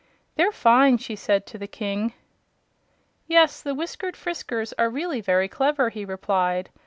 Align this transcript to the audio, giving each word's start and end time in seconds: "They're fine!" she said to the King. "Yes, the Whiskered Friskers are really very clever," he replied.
"They're 0.35 0.51
fine!" 0.51 0.97
she 0.97 1.15
said 1.15 1.45
to 1.45 1.59
the 1.59 1.67
King. 1.67 2.13
"Yes, 3.27 3.61
the 3.61 3.75
Whiskered 3.75 4.15
Friskers 4.17 4.73
are 4.79 4.89
really 4.89 5.21
very 5.21 5.47
clever," 5.47 5.89
he 5.89 6.05
replied. 6.05 6.71